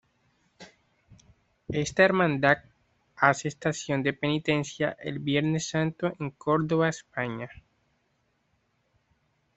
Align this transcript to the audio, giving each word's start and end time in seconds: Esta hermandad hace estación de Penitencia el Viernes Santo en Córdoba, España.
Esta 1.69 2.03
hermandad 2.03 2.57
hace 3.17 3.47
estación 3.49 4.01
de 4.01 4.13
Penitencia 4.13 4.97
el 4.99 5.19
Viernes 5.19 5.69
Santo 5.69 6.13
en 6.19 6.31
Córdoba, 6.31 6.89
España. 6.89 7.51